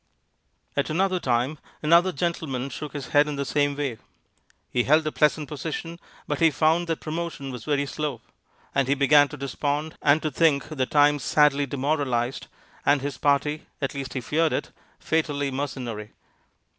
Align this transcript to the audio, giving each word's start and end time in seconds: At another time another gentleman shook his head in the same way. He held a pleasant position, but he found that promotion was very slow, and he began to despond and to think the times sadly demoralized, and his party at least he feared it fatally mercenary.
At 0.75 0.89
another 0.89 1.19
time 1.19 1.59
another 1.83 2.11
gentleman 2.11 2.71
shook 2.71 2.93
his 2.93 3.09
head 3.09 3.27
in 3.27 3.35
the 3.35 3.45
same 3.45 3.75
way. 3.77 3.99
He 4.71 4.81
held 4.85 5.05
a 5.05 5.11
pleasant 5.11 5.47
position, 5.47 5.99
but 6.27 6.39
he 6.39 6.49
found 6.49 6.87
that 6.87 6.99
promotion 7.01 7.51
was 7.51 7.65
very 7.65 7.85
slow, 7.85 8.19
and 8.73 8.87
he 8.87 8.95
began 8.95 9.27
to 9.27 9.37
despond 9.37 9.95
and 10.01 10.19
to 10.23 10.31
think 10.31 10.69
the 10.69 10.87
times 10.87 11.21
sadly 11.23 11.67
demoralized, 11.67 12.47
and 12.83 13.01
his 13.03 13.19
party 13.19 13.67
at 13.79 13.93
least 13.93 14.15
he 14.15 14.21
feared 14.21 14.53
it 14.53 14.71
fatally 14.99 15.51
mercenary. 15.51 16.13